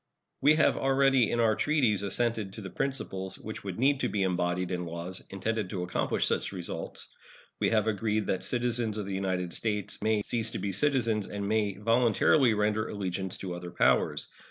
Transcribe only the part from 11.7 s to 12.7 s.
voluntarily